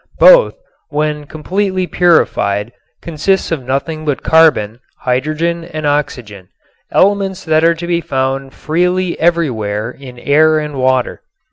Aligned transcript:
Both, 0.17 0.55
when 0.89 1.25
completely 1.27 1.85
purified, 1.85 2.71
consist 3.03 3.51
of 3.51 3.61
nothing 3.63 4.03
but 4.03 4.23
carbon, 4.23 4.79
hydrogen 5.01 5.63
and 5.63 5.85
oxygen; 5.85 6.49
elements 6.91 7.45
that 7.45 7.63
are 7.63 7.75
to 7.75 7.85
be 7.85 8.01
found 8.01 8.55
freely 8.55 9.19
everywhere 9.19 9.91
in 9.91 10.17
air 10.17 10.57
and 10.57 10.77
water. 10.79 11.21